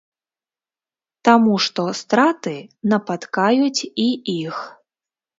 [1.27, 2.53] Таму што страты
[2.93, 4.57] напаткаюць і іх.